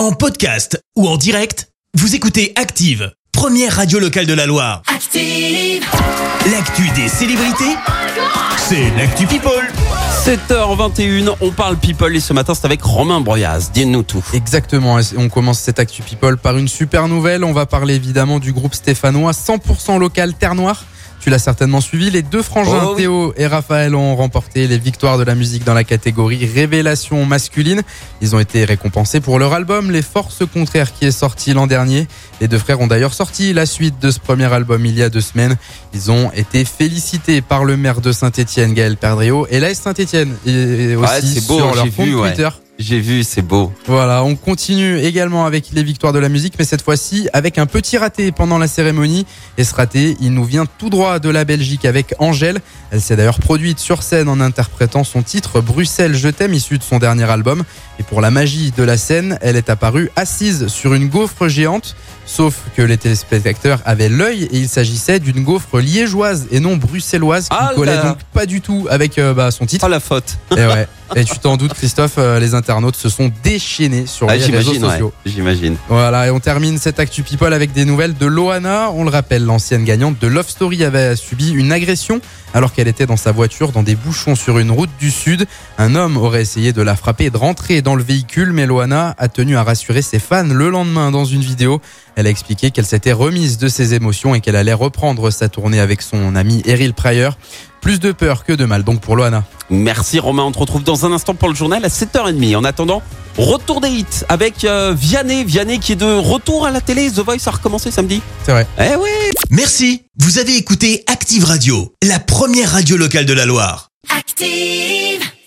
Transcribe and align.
En 0.00 0.12
podcast 0.12 0.82
ou 0.96 1.06
en 1.06 1.18
direct, 1.18 1.68
vous 1.92 2.14
écoutez 2.14 2.54
Active, 2.56 3.12
première 3.32 3.76
radio 3.76 3.98
locale 3.98 4.24
de 4.24 4.32
la 4.32 4.46
Loire. 4.46 4.80
Active. 4.86 5.84
L'actu 6.50 6.88
des 6.96 7.06
célébrités, 7.06 7.76
c'est 8.56 8.88
l'actu 8.96 9.26
People. 9.26 9.70
7h21, 10.24 11.34
on 11.42 11.50
parle 11.50 11.76
people 11.76 12.16
et 12.16 12.20
ce 12.20 12.32
matin 12.32 12.54
c'est 12.54 12.64
avec 12.64 12.80
Romain 12.80 13.20
Broyaz. 13.20 13.72
Dis-nous 13.74 14.02
tout. 14.02 14.24
Exactement, 14.32 14.98
et 14.98 15.02
on 15.18 15.28
commence 15.28 15.58
cette 15.58 15.78
Actu 15.78 16.00
People 16.00 16.38
par 16.38 16.56
une 16.56 16.68
super 16.68 17.06
nouvelle. 17.06 17.44
On 17.44 17.52
va 17.52 17.66
parler 17.66 17.94
évidemment 17.94 18.38
du 18.38 18.54
groupe 18.54 18.74
stéphanois 18.74 19.32
100% 19.32 19.98
local 19.98 20.32
Terre 20.32 20.54
Noire. 20.54 20.86
Tu 21.20 21.28
l'as 21.28 21.38
certainement 21.38 21.80
suivi. 21.80 22.10
Les 22.10 22.22
deux 22.22 22.42
frangins 22.42 22.80
Oh 22.82 22.90
oui. 22.92 23.02
Théo 23.02 23.34
et 23.36 23.46
Raphaël 23.46 23.94
ont 23.94 24.16
remporté 24.16 24.66
les 24.66 24.78
victoires 24.78 25.18
de 25.18 25.22
la 25.22 25.34
musique 25.34 25.64
dans 25.64 25.74
la 25.74 25.84
catégorie 25.84 26.46
Révélation 26.46 27.24
masculine. 27.26 27.82
Ils 28.22 28.34
ont 28.34 28.40
été 28.40 28.64
récompensés 28.64 29.20
pour 29.20 29.38
leur 29.38 29.52
album 29.52 29.90
Les 29.90 30.02
Forces 30.02 30.42
Contraires 30.50 30.92
qui 30.94 31.04
est 31.04 31.10
sorti 31.12 31.52
l'an 31.52 31.66
dernier. 31.66 32.08
Les 32.40 32.48
deux 32.48 32.58
frères 32.58 32.80
ont 32.80 32.86
d'ailleurs 32.86 33.12
sorti 33.14 33.52
la 33.52 33.66
suite 33.66 34.00
de 34.00 34.10
ce 34.10 34.18
premier 34.18 34.50
album 34.52 34.86
il 34.86 34.96
y 34.98 35.02
a 35.02 35.10
deux 35.10 35.20
semaines. 35.20 35.56
Ils 35.92 36.10
ont 36.10 36.32
été 36.32 36.64
félicités 36.64 37.42
par 37.42 37.64
le 37.64 37.76
maire 37.76 38.00
de 38.00 38.12
Saint-Etienne, 38.12 38.72
Gaël 38.72 38.96
Perdriau, 38.96 39.46
et 39.50 39.60
l'AS 39.60 39.74
Saint-Etienne 39.74 40.34
et 40.46 40.96
aussi 40.96 41.10
Ouais, 41.12 41.20
c'est 41.22 41.46
beau, 41.46 41.56
sur 41.58 41.74
leur 41.74 41.84
compte 41.84 42.06
vu, 42.06 42.14
ouais. 42.14 42.34
J'ai 42.80 42.98
vu, 42.98 43.24
c'est 43.24 43.42
beau. 43.42 43.70
Voilà, 43.86 44.24
on 44.24 44.36
continue 44.36 44.98
également 45.00 45.44
avec 45.44 45.66
les 45.74 45.82
victoires 45.82 46.14
de 46.14 46.18
la 46.18 46.30
musique, 46.30 46.54
mais 46.58 46.64
cette 46.64 46.80
fois-ci 46.80 47.28
avec 47.34 47.58
un 47.58 47.66
petit 47.66 47.98
raté 47.98 48.32
pendant 48.32 48.56
la 48.56 48.68
cérémonie. 48.68 49.26
Et 49.58 49.64
ce 49.64 49.74
raté, 49.74 50.16
il 50.22 50.32
nous 50.32 50.46
vient 50.46 50.64
tout 50.78 50.88
droit 50.88 51.18
de 51.18 51.28
la 51.28 51.44
Belgique 51.44 51.84
avec 51.84 52.14
Angèle. 52.18 52.58
Elle 52.90 53.02
s'est 53.02 53.16
d'ailleurs 53.16 53.38
produite 53.38 53.80
sur 53.80 54.02
scène 54.02 54.30
en 54.30 54.40
interprétant 54.40 55.04
son 55.04 55.20
titre 55.20 55.60
Bruxelles, 55.60 56.16
je 56.16 56.30
t'aime, 56.30 56.54
issu 56.54 56.78
de 56.78 56.82
son 56.82 56.98
dernier 56.98 57.30
album. 57.30 57.64
Et 57.98 58.02
pour 58.02 58.22
la 58.22 58.30
magie 58.30 58.72
de 58.74 58.82
la 58.82 58.96
scène, 58.96 59.38
elle 59.42 59.56
est 59.56 59.68
apparue 59.68 60.10
assise 60.16 60.68
sur 60.68 60.94
une 60.94 61.08
gaufre 61.08 61.48
géante. 61.48 61.96
Sauf 62.24 62.62
que 62.76 62.80
les 62.80 62.96
téléspectateurs 62.96 63.82
avaient 63.84 64.08
l'œil 64.08 64.44
et 64.44 64.56
il 64.56 64.70
s'agissait 64.70 65.20
d'une 65.20 65.44
gaufre 65.44 65.80
liégeoise 65.80 66.46
et 66.50 66.60
non 66.60 66.76
bruxelloise 66.76 67.50
qui 67.50 67.56
Ah 67.58 67.72
collait 67.74 68.00
donc 68.02 68.18
pas 68.32 68.46
du 68.46 68.62
tout 68.62 68.86
avec 68.88 69.18
euh, 69.18 69.34
bah, 69.34 69.50
son 69.50 69.66
titre. 69.66 69.84
Oh 69.86 69.90
la 69.90 70.00
faute. 70.00 70.38
Et 70.56 70.64
ouais. 70.64 70.88
Et 71.16 71.24
tu 71.24 71.38
t'en 71.40 71.56
doutes, 71.56 71.74
Christophe, 71.74 72.14
euh, 72.18 72.38
les 72.38 72.54
internautes 72.54 72.94
se 72.94 73.08
sont 73.08 73.32
déchaînés 73.42 74.06
sur 74.06 74.28
Ah, 74.30 74.36
les 74.36 74.44
réseaux 74.44 74.72
ouais. 74.74 74.78
sociaux. 74.78 75.12
J'imagine. 75.26 75.76
Voilà, 75.88 76.28
et 76.28 76.30
on 76.30 76.38
termine 76.38 76.78
cette 76.78 77.00
Actu 77.00 77.24
People 77.24 77.52
avec 77.52 77.72
des 77.72 77.84
nouvelles 77.84 78.14
de 78.14 78.26
Loana. 78.26 78.90
On 78.94 79.02
le 79.02 79.10
rappelle, 79.10 79.44
l'ancienne 79.44 79.84
gagnante 79.84 80.20
de 80.20 80.28
Love 80.28 80.48
Story 80.48 80.84
avait 80.84 81.16
subi 81.16 81.50
une 81.50 81.72
agression 81.72 82.20
alors 82.54 82.72
qu'elle 82.72 82.86
était 82.88 83.06
dans 83.06 83.16
sa 83.16 83.32
voiture 83.32 83.72
dans 83.72 83.82
des 83.82 83.96
bouchons 83.96 84.36
sur 84.36 84.58
une 84.58 84.70
route 84.70 84.90
du 85.00 85.10
sud. 85.10 85.46
Un 85.78 85.96
homme 85.96 86.16
aurait 86.16 86.42
essayé 86.42 86.72
de 86.72 86.82
la 86.82 86.94
frapper 86.94 87.24
et 87.26 87.30
de 87.30 87.36
rentrer 87.36 87.82
dans 87.82 87.96
le 87.96 88.02
véhicule, 88.04 88.52
mais 88.52 88.66
Loana 88.66 89.14
a 89.18 89.28
tenu 89.28 89.56
à 89.56 89.64
rassurer 89.64 90.02
ses 90.02 90.20
fans 90.20 90.44
le 90.46 90.70
lendemain 90.70 91.10
dans 91.10 91.24
une 91.24 91.42
vidéo. 91.42 91.80
Elle 92.14 92.28
a 92.28 92.30
expliqué 92.30 92.70
qu'elle 92.70 92.86
s'était 92.86 93.12
remise 93.12 93.58
de 93.58 93.68
ses 93.68 93.94
émotions 93.94 94.34
et 94.36 94.40
qu'elle 94.40 94.56
allait 94.56 94.72
reprendre 94.72 95.30
sa 95.30 95.48
tournée 95.48 95.80
avec 95.80 96.02
son 96.02 96.36
ami 96.36 96.62
Eril 96.66 96.94
Pryor. 96.94 97.36
Plus 97.80 97.98
de 97.98 98.12
peur 98.12 98.44
que 98.44 98.52
de 98.52 98.64
mal 98.64 98.84
donc 98.84 99.00
pour 99.00 99.16
Loana. 99.16 99.42
Merci 99.70 100.18
Romain, 100.18 100.42
on 100.42 100.52
te 100.52 100.58
retrouve 100.58 100.82
dans 100.82 101.06
un 101.06 101.12
instant 101.12 101.34
pour 101.34 101.48
le 101.48 101.54
journal 101.54 101.84
à 101.84 101.88
7h30. 101.88 102.56
En 102.56 102.64
attendant, 102.64 103.02
retour 103.38 103.80
des 103.80 103.88
hits 103.88 104.04
avec 104.28 104.64
euh, 104.64 104.92
Vianney. 104.96 105.44
Vianney 105.44 105.78
qui 105.78 105.92
est 105.92 105.96
de 105.96 106.18
retour 106.18 106.66
à 106.66 106.70
la 106.70 106.80
télé. 106.80 107.10
The 107.10 107.20
Voice 107.20 107.46
a 107.46 107.50
recommencé 107.50 107.90
samedi. 107.90 108.20
C'est 108.44 108.52
vrai. 108.52 108.66
Eh 108.78 108.96
oui 108.96 109.08
Merci, 109.50 110.02
vous 110.18 110.38
avez 110.38 110.56
écouté 110.56 111.04
Active 111.06 111.44
Radio, 111.44 111.94
la 112.02 112.18
première 112.18 112.72
radio 112.72 112.96
locale 112.96 113.26
de 113.26 113.32
la 113.32 113.46
Loire. 113.46 113.90
Active. 114.16 115.29